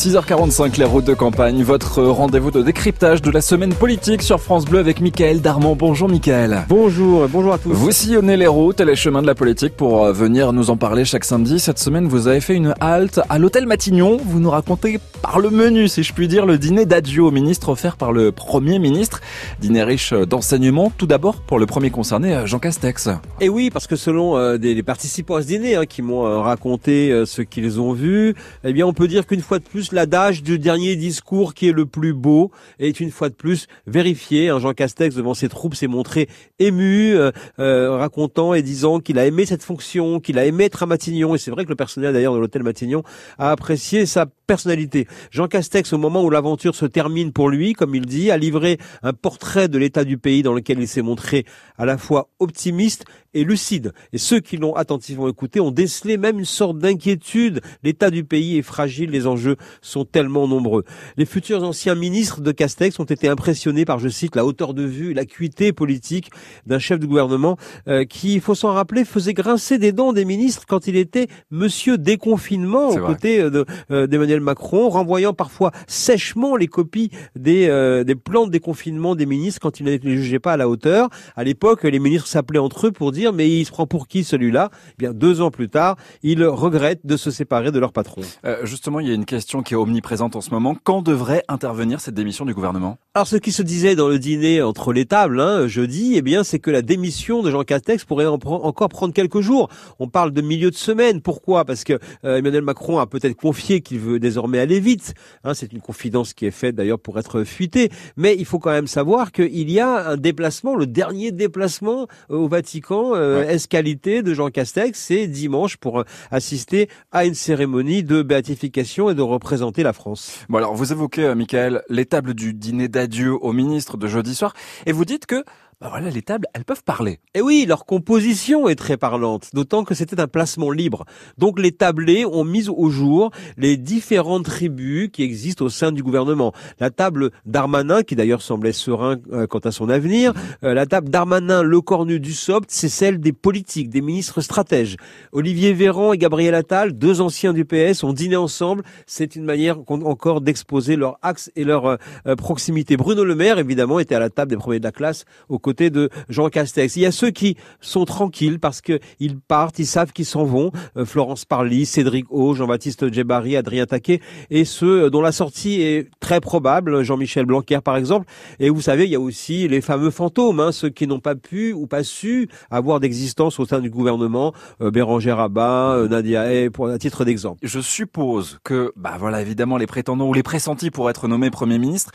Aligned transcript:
6h45, 0.00 0.78
les 0.78 0.84
routes 0.84 1.06
de 1.06 1.14
campagne, 1.14 1.64
votre 1.64 2.04
rendez-vous 2.04 2.52
de 2.52 2.62
décryptage 2.62 3.20
de 3.20 3.32
la 3.32 3.40
semaine 3.40 3.74
politique 3.74 4.22
sur 4.22 4.40
France 4.40 4.64
Bleu 4.64 4.78
avec 4.78 5.00
Michael 5.00 5.40
Darmon. 5.40 5.74
Bonjour 5.74 6.08
Michael. 6.08 6.66
Bonjour, 6.68 7.26
bonjour 7.26 7.54
à 7.54 7.58
tous. 7.58 7.72
Vous 7.72 7.90
sillonnez 7.90 8.36
les 8.36 8.46
routes 8.46 8.78
et 8.78 8.84
les 8.84 8.94
chemins 8.94 9.22
de 9.22 9.26
la 9.26 9.34
politique 9.34 9.76
pour 9.76 10.04
euh, 10.04 10.12
venir 10.12 10.52
nous 10.52 10.70
en 10.70 10.76
parler 10.76 11.04
chaque 11.04 11.24
samedi. 11.24 11.58
Cette 11.58 11.80
semaine, 11.80 12.06
vous 12.06 12.28
avez 12.28 12.40
fait 12.40 12.54
une 12.54 12.74
halte 12.78 13.18
à 13.28 13.40
l'hôtel 13.40 13.66
Matignon. 13.66 14.18
Vous 14.24 14.38
nous 14.38 14.50
racontez 14.50 15.00
par 15.20 15.40
le 15.40 15.50
menu, 15.50 15.88
si 15.88 16.04
je 16.04 16.12
puis 16.12 16.28
dire, 16.28 16.46
le 16.46 16.58
dîner 16.58 16.86
d'adieu 16.86 17.24
au 17.24 17.32
ministre 17.32 17.68
offert 17.70 17.96
par 17.96 18.12
le 18.12 18.30
Premier 18.30 18.78
ministre. 18.78 19.20
Dîner 19.58 19.82
riche 19.82 20.12
d'enseignements, 20.12 20.92
tout 20.96 21.08
d'abord 21.08 21.40
pour 21.40 21.58
le 21.58 21.66
premier 21.66 21.90
concerné, 21.90 22.36
euh, 22.36 22.46
Jean 22.46 22.60
Castex. 22.60 23.08
Et 23.40 23.48
oui, 23.48 23.70
parce 23.70 23.88
que 23.88 23.96
selon 23.96 24.36
euh, 24.36 24.58
des, 24.58 24.80
participants 24.84 25.34
à 25.34 25.42
ce 25.42 25.48
dîner 25.48 25.74
hein, 25.74 25.86
qui 25.86 26.02
m'ont 26.02 26.40
raconté 26.40 27.24
ce 27.26 27.42
qu'ils 27.42 27.80
ont 27.80 27.94
vu, 27.94 28.36
eh 28.62 28.72
bien 28.72 28.86
on 28.86 28.92
peut 28.92 29.08
dire 29.08 29.26
qu'une 29.26 29.42
fois 29.42 29.58
de 29.58 29.64
plus, 29.64 29.87
l'adage 29.92 30.42
du 30.42 30.58
dernier 30.58 30.96
discours 30.96 31.54
qui 31.54 31.68
est 31.68 31.72
le 31.72 31.86
plus 31.86 32.12
beau 32.12 32.50
est 32.78 33.00
une 33.00 33.10
fois 33.10 33.28
de 33.28 33.34
plus 33.34 33.66
vérifié. 33.86 34.52
Jean 34.58 34.72
Castex 34.72 35.14
devant 35.14 35.34
ses 35.34 35.48
troupes 35.48 35.74
s'est 35.74 35.86
montré 35.86 36.28
ému, 36.58 37.14
euh, 37.14 37.30
euh, 37.58 37.96
racontant 37.96 38.54
et 38.54 38.62
disant 38.62 39.00
qu'il 39.00 39.18
a 39.18 39.26
aimé 39.26 39.46
cette 39.46 39.62
fonction, 39.62 40.20
qu'il 40.20 40.38
a 40.38 40.46
aimé 40.46 40.64
être 40.64 40.82
à 40.82 40.86
Matignon. 40.86 41.34
Et 41.34 41.38
c'est 41.38 41.50
vrai 41.50 41.64
que 41.64 41.70
le 41.70 41.76
personnel 41.76 42.12
d'ailleurs 42.12 42.34
de 42.34 42.38
l'hôtel 42.38 42.62
Matignon 42.62 43.02
a 43.38 43.50
apprécié 43.50 44.06
sa 44.06 44.26
personnalité. 44.46 45.06
Jean 45.30 45.46
Castex, 45.46 45.92
au 45.92 45.98
moment 45.98 46.22
où 46.22 46.30
l'aventure 46.30 46.74
se 46.74 46.86
termine 46.86 47.32
pour 47.32 47.50
lui, 47.50 47.74
comme 47.74 47.94
il 47.94 48.06
dit, 48.06 48.30
a 48.30 48.36
livré 48.36 48.78
un 49.02 49.12
portrait 49.12 49.68
de 49.68 49.78
l'état 49.78 50.04
du 50.04 50.18
pays 50.18 50.42
dans 50.42 50.54
lequel 50.54 50.80
il 50.80 50.88
s'est 50.88 51.02
montré 51.02 51.44
à 51.76 51.84
la 51.84 51.98
fois 51.98 52.30
optimiste 52.38 53.04
et 53.34 53.44
lucide. 53.44 53.92
Et 54.12 54.18
ceux 54.18 54.40
qui 54.40 54.56
l'ont 54.56 54.74
attentivement 54.74 55.28
écouté 55.28 55.60
ont 55.60 55.70
décelé 55.70 56.16
même 56.16 56.38
une 56.38 56.44
sorte 56.44 56.78
d'inquiétude. 56.78 57.60
L'état 57.82 58.10
du 58.10 58.24
pays 58.24 58.58
est 58.58 58.62
fragile, 58.62 59.10
les 59.10 59.26
enjeux 59.26 59.56
sont 59.82 60.04
tellement 60.04 60.48
nombreux. 60.48 60.84
Les 61.16 61.26
futurs 61.26 61.62
anciens 61.62 61.94
ministres 61.94 62.40
de 62.40 62.52
Castex 62.52 62.98
ont 63.00 63.04
été 63.04 63.28
impressionnés 63.28 63.84
par, 63.84 63.98
je 63.98 64.08
cite, 64.08 64.36
la 64.36 64.44
hauteur 64.44 64.74
de 64.74 64.82
vue, 64.82 65.12
l'acuité 65.12 65.72
politique 65.72 66.30
d'un 66.66 66.78
chef 66.78 66.98
de 66.98 67.06
gouvernement 67.06 67.56
euh, 67.88 68.04
qui, 68.04 68.34
il 68.34 68.40
faut 68.40 68.54
s'en 68.54 68.72
rappeler, 68.72 69.04
faisait 69.04 69.34
grincer 69.34 69.78
des 69.78 69.92
dents 69.92 70.12
des 70.12 70.24
ministres 70.24 70.64
quand 70.66 70.86
il 70.86 70.96
était 70.96 71.28
monsieur 71.50 71.98
déconfinement 71.98 72.88
aux 72.88 72.98
côtés 72.98 73.40
euh, 73.40 73.64
euh, 73.90 74.06
d'Emmanuel 74.06 74.40
Macron, 74.40 74.88
renvoyant 74.88 75.32
parfois 75.32 75.72
sèchement 75.86 76.56
les 76.56 76.66
copies 76.66 77.10
des, 77.36 77.68
euh, 77.68 78.04
des 78.04 78.14
plans 78.14 78.46
de 78.46 78.50
déconfinement 78.50 79.14
des 79.14 79.26
ministres 79.26 79.60
quand 79.60 79.80
ils 79.80 79.86
ne 79.86 79.96
les 79.96 80.16
jugeaient 80.16 80.38
pas 80.38 80.52
à 80.52 80.56
la 80.56 80.68
hauteur. 80.68 81.08
À 81.36 81.44
l'époque, 81.44 81.84
les 81.84 81.98
ministres 81.98 82.28
s'appelaient 82.28 82.58
entre 82.58 82.88
eux 82.88 82.92
pour 82.92 83.12
dire 83.12 83.17
mais 83.32 83.48
il 83.48 83.64
se 83.64 83.70
prend 83.70 83.86
pour 83.86 84.08
qui 84.08 84.24
celui-là? 84.24 84.70
Eh 84.72 84.94
Bien 84.98 85.12
deux 85.12 85.40
ans 85.40 85.50
plus 85.50 85.68
tard, 85.68 85.96
ils 86.22 86.44
regrettent 86.44 87.04
de 87.04 87.16
se 87.16 87.30
séparer 87.30 87.72
de 87.72 87.78
leur 87.78 87.92
patron. 87.92 88.22
Euh, 88.44 88.64
justement, 88.64 89.00
il 89.00 89.08
y 89.08 89.10
a 89.10 89.14
une 89.14 89.24
question 89.24 89.62
qui 89.62 89.74
est 89.74 89.76
omniprésente 89.76 90.36
en 90.36 90.40
ce 90.40 90.50
moment. 90.50 90.76
Quand 90.84 91.02
devrait 91.02 91.42
intervenir 91.48 92.00
cette 92.00 92.14
démission 92.14 92.44
du 92.44 92.54
gouvernement? 92.54 92.98
Alors 93.14 93.26
ce 93.26 93.36
qui 93.36 93.52
se 93.52 93.62
disait 93.62 93.96
dans 93.96 94.08
le 94.08 94.18
dîner 94.18 94.62
entre 94.62 94.92
les 94.92 95.04
tables 95.04 95.40
hein, 95.40 95.66
jeudi, 95.66 96.14
eh 96.16 96.22
bien 96.22 96.44
c'est 96.44 96.58
que 96.60 96.70
la 96.70 96.82
démission 96.82 97.42
de 97.42 97.50
Jean 97.50 97.64
Castex 97.64 98.04
pourrait 98.04 98.26
encore 98.26 98.88
prendre 98.88 99.12
quelques 99.12 99.40
jours. 99.40 99.68
On 99.98 100.08
parle 100.08 100.32
de 100.32 100.40
milieu 100.40 100.70
de 100.70 100.76
semaine. 100.76 101.20
Pourquoi? 101.20 101.64
Parce 101.64 101.84
que 101.84 101.98
euh, 102.24 102.36
Emmanuel 102.36 102.62
Macron 102.62 102.98
a 102.98 103.06
peut-être 103.06 103.34
confié 103.34 103.80
qu'il 103.80 103.98
veut 103.98 104.20
désormais 104.20 104.58
aller 104.58 104.80
vite. 104.80 105.14
Hein, 105.44 105.54
c'est 105.54 105.72
une 105.72 105.80
confidence 105.80 106.32
qui 106.32 106.46
est 106.46 106.52
faite 106.52 106.76
d'ailleurs 106.76 107.00
pour 107.00 107.18
être 107.18 107.44
fuitée. 107.44 107.90
Mais 108.16 108.36
il 108.38 108.44
faut 108.44 108.58
quand 108.58 108.70
même 108.70 108.86
savoir 108.86 109.32
qu'il 109.32 109.70
y 109.70 109.80
a 109.80 110.10
un 110.10 110.16
déplacement, 110.16 110.76
le 110.76 110.86
dernier 110.86 111.32
déplacement 111.32 112.06
euh, 112.30 112.36
au 112.36 112.48
Vatican, 112.48 113.07
euh, 113.14 113.48
escalité 113.48 114.22
de 114.22 114.34
Jean 114.34 114.48
Castex, 114.48 114.98
c'est 114.98 115.26
dimanche 115.26 115.76
pour 115.76 116.00
euh, 116.00 116.04
assister 116.30 116.88
à 117.12 117.24
une 117.24 117.34
cérémonie 117.34 118.02
de 118.02 118.22
béatification 118.22 119.10
et 119.10 119.14
de 119.14 119.22
représenter 119.22 119.82
la 119.82 119.92
France. 119.92 120.44
Bon 120.48 120.58
alors 120.58 120.74
vous 120.74 120.92
évoquez, 120.92 121.34
Michael, 121.34 121.82
l'étable 121.88 122.34
du 122.34 122.54
dîner 122.54 122.88
d'adieu 122.88 123.32
au 123.32 123.52
ministre 123.52 123.96
de 123.96 124.06
jeudi 124.06 124.34
soir, 124.34 124.54
et 124.86 124.92
vous 124.92 125.04
dites 125.04 125.26
que 125.26 125.44
bah 125.80 125.86
voilà, 125.90 126.10
les 126.10 126.22
tables, 126.22 126.48
elles 126.54 126.64
peuvent 126.64 126.82
parler. 126.82 127.20
Et 127.34 127.40
oui, 127.40 127.64
leur 127.64 127.86
composition 127.86 128.68
est 128.68 128.74
très 128.74 128.96
parlante, 128.96 129.50
d'autant 129.52 129.84
que 129.84 129.94
c'était 129.94 130.20
un 130.20 130.26
placement 130.26 130.72
libre. 130.72 131.04
Donc 131.36 131.60
les 131.60 131.70
tablés 131.70 132.24
ont 132.26 132.42
mis 132.42 132.68
au 132.68 132.90
jour 132.90 133.30
les 133.56 133.76
différentes 133.76 134.46
tribus 134.46 135.08
qui 135.12 135.22
existent 135.22 135.64
au 135.64 135.68
sein 135.68 135.92
du 135.92 136.02
gouvernement. 136.02 136.52
La 136.80 136.90
table 136.90 137.30
d'Armanin, 137.46 138.02
qui 138.02 138.16
d'ailleurs 138.16 138.42
semblait 138.42 138.72
serein 138.72 139.18
euh, 139.32 139.46
quant 139.46 139.60
à 139.60 139.70
son 139.70 139.88
avenir, 139.88 140.32
euh, 140.64 140.74
la 140.74 140.84
table 140.84 141.10
d'Armanin, 141.10 141.62
le 141.62 141.80
cornu 141.80 142.18
du 142.18 142.32
SOPT, 142.32 142.66
c'est 142.72 142.88
celle 142.98 143.20
des 143.20 143.32
politiques, 143.32 143.90
des 143.90 144.00
ministres 144.00 144.40
stratèges. 144.40 144.96
Olivier 145.30 145.72
Véran 145.72 146.14
et 146.14 146.18
Gabriel 146.18 146.56
Attal, 146.56 146.98
deux 146.98 147.20
anciens 147.20 147.52
du 147.52 147.64
PS, 147.64 148.02
ont 148.02 148.12
dîné 148.12 148.34
ensemble. 148.34 148.82
C'est 149.06 149.36
une 149.36 149.44
manière 149.44 149.78
encore 149.88 150.40
d'exposer 150.40 150.96
leur 150.96 151.16
axe 151.22 151.48
et 151.54 151.62
leur 151.62 151.86
euh, 151.86 151.96
proximité. 152.36 152.96
Bruno 152.96 153.22
Le 153.22 153.36
Maire, 153.36 153.60
évidemment, 153.60 154.00
était 154.00 154.16
à 154.16 154.18
la 154.18 154.30
table 154.30 154.50
des 154.50 154.56
premiers 154.56 154.80
de 154.80 154.84
la 154.84 154.90
classe 154.90 155.26
au 155.48 155.60
côté 155.60 155.90
de 155.90 156.10
Jean 156.28 156.48
Castex. 156.48 156.96
Il 156.96 157.02
y 157.02 157.06
a 157.06 157.12
ceux 157.12 157.30
qui 157.30 157.56
sont 157.80 158.04
tranquilles 158.04 158.58
parce 158.58 158.80
qu'ils 158.80 159.38
partent, 159.46 159.78
ils 159.78 159.86
savent 159.86 160.12
qu'ils 160.12 160.24
s'en 160.24 160.44
vont. 160.44 160.72
Euh, 160.96 161.04
Florence 161.04 161.44
Parly, 161.44 161.86
Cédric 161.86 162.26
O, 162.30 162.54
Jean-Baptiste 162.54 163.12
Djebari, 163.12 163.56
Adrien 163.56 163.86
Taquet, 163.86 164.20
et 164.50 164.64
ceux 164.64 165.08
dont 165.08 165.22
la 165.22 165.30
sortie 165.30 165.82
est 165.82 166.10
très 166.18 166.40
probable, 166.40 167.04
Jean-Michel 167.04 167.46
Blanquer 167.46 167.78
par 167.80 167.96
exemple. 167.96 168.26
Et 168.58 168.70
vous 168.70 168.80
savez, 168.80 169.04
il 169.04 169.10
y 169.10 169.16
a 169.16 169.20
aussi 169.20 169.68
les 169.68 169.82
fameux 169.82 170.10
fantômes, 170.10 170.58
hein, 170.58 170.72
ceux 170.72 170.88
qui 170.88 171.06
n'ont 171.06 171.20
pas 171.20 171.36
pu 171.36 171.72
ou 171.72 171.86
pas 171.86 172.02
su 172.02 172.48
avoir 172.70 172.87
d'existence 172.96 173.60
au 173.60 173.66
sein 173.66 173.80
du 173.80 173.90
gouvernement, 173.90 174.54
euh, 174.80 174.90
Bérangère 174.90 175.38
Abba, 175.38 175.92
euh, 175.92 176.08
Nadia 176.08 176.42
Hay, 176.42 176.70
pour 176.70 176.88
un 176.88 176.96
titre 176.96 177.24
d'exemple. 177.24 177.58
Je 177.62 177.80
suppose 177.80 178.58
que, 178.64 178.92
bah 178.96 179.16
voilà, 179.18 179.42
évidemment, 179.42 179.76
les 179.76 179.86
prétendants 179.86 180.26
ou 180.26 180.32
les 180.32 180.42
pressentis 180.42 180.90
pour 180.90 181.10
être 181.10 181.28
nommés 181.28 181.50
Premier 181.50 181.78
ministre 181.78 182.12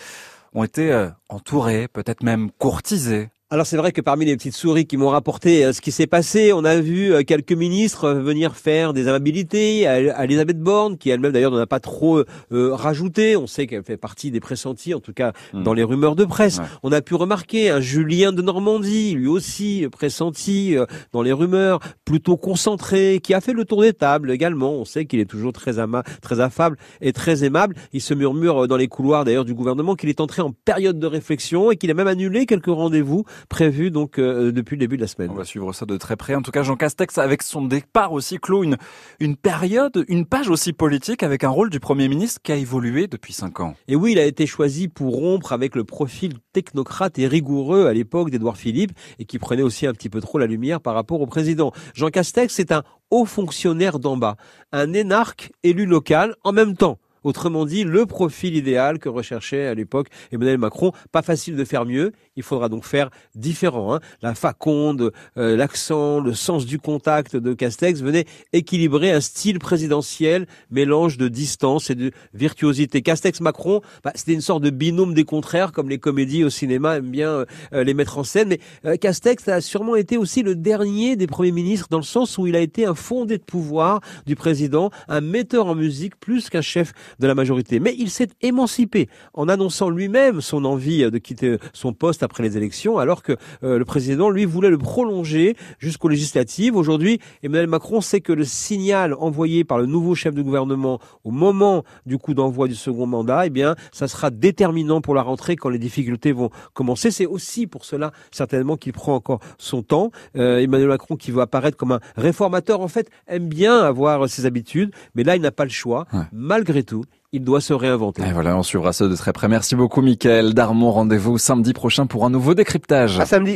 ont 0.54 0.64
été 0.64 1.10
entourés, 1.30 1.88
peut-être 1.88 2.24
même 2.24 2.52
courtisés 2.52 3.30
alors 3.54 3.68
c'est 3.68 3.78
vrai 3.78 3.92
que 3.92 4.02
parmi 4.02 4.26
les 4.26 4.36
petites 4.36 4.56
souris 4.56 4.88
qui 4.88 4.98
m'ont 4.98 5.10
rapporté 5.10 5.64
euh, 5.64 5.74
ce 5.74 5.82
qui 5.82 5.92
s'est 5.92 6.08
passé, 6.08 6.54
on 6.54 6.66
a 6.66 6.82
vu 6.82 7.14
euh, 7.14 7.22
quelques 7.22 7.52
ministres 7.52 8.06
euh, 8.06 8.20
venir 8.20 8.56
faire 8.56 8.94
des 8.94 9.08
amabilités 9.08 9.86
à 9.86 10.24
Elisabeth 10.24 10.60
Borne, 10.60 10.98
qui 10.98 11.12
elle-même 11.12 11.32
d'ailleurs 11.32 11.52
n'en 11.52 11.60
a 11.60 11.68
pas 11.68 11.80
trop 11.80 12.24
rajouté. 12.50 13.38
On 13.38 13.46
sait 13.46 13.68
qu'elle 13.68 13.84
fait 13.84 13.98
partie 13.98 14.32
des 14.32 14.40
pressentis, 14.40 14.96
en 14.96 15.00
tout 15.00 15.14
cas 15.14 15.34
hmm. 15.54 15.62
dans 15.62 15.74
les 15.74 15.84
rumeurs 15.84 16.16
de 16.16 16.26
presse. 16.26 16.62
On 16.82 16.92
a 16.92 17.02
pu 17.02 17.14
remarquer 17.14 17.70
un 17.70 17.80
Julien 17.80 18.32
de 18.32 18.42
Normandie, 18.42 19.14
lui 19.14 19.28
aussi 19.28 19.86
pressenti 19.92 20.76
dans 21.12 21.22
les 21.22 21.32
rumeurs, 21.32 21.80
plutôt 22.06 22.38
concentré, 22.38 23.20
qui 23.22 23.36
a 23.36 23.42
fait 23.42 23.54
le 23.54 23.66
tour 23.66 23.82
des 23.82 23.94
tables 23.94 24.32
également. 24.32 24.72
On 24.74 24.86
sait 24.86 25.06
qu'il 25.06 25.20
est 25.20 25.30
toujours 25.30 25.54
très, 25.54 25.78
ama 25.78 26.02
très 26.22 26.40
affable 26.40 26.78
et 27.02 27.14
très 27.14 27.44
aimable. 27.44 27.76
Il 27.92 28.02
se 28.02 28.16
murmure 28.16 28.68
dans 28.68 28.78
les 28.78 28.88
couloirs 28.88 29.26
d'ailleurs 29.26 29.46
du 29.46 29.54
gouvernement 29.54 29.96
qu'il 29.96 30.10
est 30.10 30.22
entré 30.22 30.42
en 30.42 30.52
période 30.52 30.98
de 30.98 31.08
réflexion 31.08 31.70
et 31.70 31.78
qu'il 31.78 31.92
a 31.92 31.94
même 31.94 32.08
annulé 32.08 32.48
quelques 32.48 32.66
rendez-vous 32.66 33.26
prévu 33.50 33.92
donc 33.92 34.20
euh, 34.20 34.52
depuis 34.52 34.76
le 34.76 34.80
début 34.80 34.98
de 34.98 35.02
la 35.02 35.08
semaine. 35.08 35.30
On 35.32 35.36
va 35.36 35.46
suivre 35.46 35.74
ça 35.74 35.86
de 35.86 35.98
très 35.98 36.16
près. 36.16 36.36
En 36.36 36.42
tout 36.42 36.52
cas, 36.52 36.64
Jean 36.64 36.76
Castex, 36.76 37.18
avec 37.18 37.44
son 37.44 37.66
départ 37.66 38.12
aussi, 38.14 38.38
clôt 38.38 38.64
une, 38.64 38.78
une 39.20 39.36
période, 39.36 40.06
une 40.08 40.26
page 40.26 40.50
aussi 40.50 40.74
politique 40.74 41.24
avec 41.24 41.44
un 41.44 41.50
rôle 41.50 41.70
du 41.70 41.80
Premier 41.80 42.08
ministre 42.08 42.42
qui 42.44 42.52
a 42.52 42.56
évolué 42.56 43.08
depuis 43.08 43.34
cinq 43.34 43.60
ans. 43.60 43.76
Et 43.88 43.96
oui, 43.96 44.14
il 44.14 44.20
a 44.20 44.26
été 44.26 44.46
choisi 44.46 44.88
pour 44.88 45.16
rompre 45.16 45.54
avec 45.54 45.76
le 45.76 45.84
profil 45.84 46.34
technocrate 46.54 47.20
et 47.20 47.28
rigoureux 47.28 47.88
à 47.88 47.94
l'époque 47.94 48.30
d'Édouard 48.30 48.58
Philippe 48.58 48.92
et 49.20 49.26
qui 49.26 49.40
prenait 49.40 49.64
aussi 49.64 49.88
un 49.88 49.94
petit 49.94 50.10
peu 50.10 50.22
trop 50.22 50.38
la 50.38 50.48
lumière 50.48 50.82
par 50.82 50.94
rapport 50.94 51.22
au 51.22 51.28
président. 51.28 51.72
Jean 51.94 52.10
Castex, 52.10 52.54
c'est 52.54 52.72
un 52.72 52.84
haut 53.10 53.26
fonctionnaire 53.26 54.00
d'en 54.00 54.18
bas, 54.18 54.38
un 54.72 54.94
énarque 54.94 55.52
élu 55.64 55.86
local 55.86 56.36
en 56.44 56.52
même 56.52 56.76
temps. 56.76 56.98
Autrement 57.24 57.66
dit, 57.66 57.84
le 57.84 58.06
profil 58.06 58.56
idéal 58.56 59.00
que 59.00 59.10
recherchait 59.10 59.68
à 59.68 59.74
l'époque 59.74 60.08
Emmanuel 60.32 60.58
Macron. 60.58 60.92
Pas 61.12 61.22
facile 61.22 61.56
de 61.56 61.64
faire 61.64 61.86
mieux. 61.86 62.12
Il 62.36 62.44
faudra 62.44 62.70
donc 62.70 62.86
faire 62.86 63.10
différent. 63.36 63.96
Hein. 63.96 64.00
La 64.22 64.36
faconde, 64.36 65.12
euh, 65.38 65.56
l'accent, 65.56 66.20
le 66.20 66.34
sens 66.34 66.66
du 66.66 66.80
contact 66.80 67.36
de 67.36 67.54
Castex 67.54 68.02
venait 68.02 68.26
équilibrer 68.52 69.12
un 69.12 69.22
style 69.22 69.60
présidentiel, 69.60 70.48
mélange 70.72 71.18
de 71.18 71.28
distance 71.28 71.90
et 71.90 71.96
de 71.96 72.12
virtuosité. 72.34 73.02
Castex-Macron, 73.02 73.82
bah, 74.04 74.12
c'était 74.16 74.34
une 74.34 74.42
sorte 74.42 74.64
de 74.64 74.70
binôme 74.70 75.14
des 75.14 75.24
contraires, 75.24 75.72
comme 75.72 75.90
les 75.90 76.00
comédies 76.00 76.44
au 76.44 76.50
cinéma 76.50 76.98
aiment 76.98 77.12
bien 77.12 77.46
euh, 77.74 77.84
les 77.84 77.94
mettre 77.94 78.18
en 78.18 78.24
scène. 78.24 78.50
Mais 78.50 78.60
euh, 78.86 78.98
Castex 78.98 79.48
a 79.48 79.62
sûrement 79.62 79.96
été 79.96 80.18
aussi 80.18 80.44
le 80.44 80.56
dernier 80.56 81.16
des 81.16 81.28
premiers 81.28 81.52
ministres, 81.52 81.88
dans 81.90 81.98
le 81.98 82.04
sens 82.04 82.38
où 82.38 82.48
il 82.48 82.56
a 82.56 82.60
été 82.60 82.86
un 82.86 82.96
fondé 82.96 83.38
de 83.38 83.44
pouvoir 83.44 84.02
du 84.26 84.36
président, 84.36 84.90
un 85.08 85.22
metteur 85.22 85.68
en 85.68 85.76
musique 85.76 86.20
plus 86.20 86.50
qu'un 86.50 86.62
chef 86.62 86.94
de 87.20 87.28
la 87.28 87.36
majorité. 87.36 87.80
Mais 87.80 87.96
il 87.98 88.10
s'est 88.10 88.30
émancipé 88.42 89.10
en 89.34 89.48
annonçant 89.48 89.90
lui-même 89.90 90.42
son 90.42 90.66
envie 90.66 91.10
de 91.10 91.18
quitter 91.18 91.58
son 91.74 91.94
poste 91.94 92.24
après 92.24 92.44
les 92.44 92.58
élections, 92.58 92.98
alors 92.98 93.24
que 93.24 93.34
euh, 93.64 93.78
le 93.78 93.86
président, 93.86 94.30
lui, 94.30 94.46
voulait 94.46 94.70
le 94.70 94.78
prolonger 94.78 95.56
jusqu'aux 95.80 96.10
législatives. 96.10 96.76
Aujourd'hui, 96.76 97.20
Emmanuel 97.42 97.68
Macron 97.68 98.02
sait 98.02 98.22
que 98.22 98.34
le 98.34 98.44
signal 98.44 99.14
envoyé 99.14 99.64
par 99.64 99.78
le 99.78 99.86
nouveau 99.86 100.16
chef 100.16 100.34
de 100.34 100.42
gouvernement 100.42 101.00
au 101.24 101.32
moment 101.32 101.84
du 102.06 102.18
coup 102.18 102.34
d'envoi 102.34 102.68
du 102.68 102.76
second 102.76 103.08
mandat, 103.08 103.46
eh 103.46 103.50
bien, 103.50 103.76
ça 103.92 104.08
sera 104.08 104.30
déterminant 104.30 105.02
pour 105.02 105.16
la 105.16 105.22
rentrée 105.22 105.56
quand 105.56 105.70
les 105.70 105.80
difficultés 105.80 106.32
vont 106.32 106.50
commencer. 106.74 107.12
C'est 107.12 107.26
aussi 107.26 107.68
pour 107.68 107.86
cela, 107.86 108.12
certainement, 108.32 108.78
qu'il 108.78 108.94
prend 108.94 109.16
encore 109.16 109.40
son 109.58 109.84
temps. 109.84 110.12
Euh, 110.36 110.60
Emmanuel 110.60 110.90
Macron, 110.90 111.16
qui 111.16 111.32
veut 111.32 111.42
apparaître 111.42 111.78
comme 111.78 111.92
un 111.92 112.00
réformateur, 112.16 112.82
en 112.82 112.88
fait, 112.88 113.10
aime 113.28 113.48
bien 113.48 113.80
avoir 113.80 114.30
ses 114.30 114.46
habitudes, 114.46 114.92
mais 115.16 115.24
là, 115.24 115.36
il 115.36 115.42
n'a 115.42 115.52
pas 115.52 115.66
le 115.66 115.70
choix. 115.70 116.08
Malgré 116.32 116.84
tout, 116.84 117.03
il 117.34 117.44
doit 117.44 117.62
se 117.62 117.74
réinventer. 117.74 118.22
Et 118.22 118.32
voilà, 118.32 118.56
on 118.56 118.64
suivra 118.64 118.94
ça 118.94 119.08
de 119.08 119.16
très 119.16 119.34
près. 119.34 119.48
Merci 119.48 119.76
beaucoup, 119.76 120.02
Mickaël 120.02 120.54
Darmon. 120.54 120.92
Rendez-vous 120.92 121.40
samedi 121.40 121.74
prochain 121.74 122.06
pour 122.06 122.26
un 122.26 122.30
nouveau 122.30 122.54
décryptage. 122.54 123.20
À 123.20 123.26
samedi. 123.26 123.52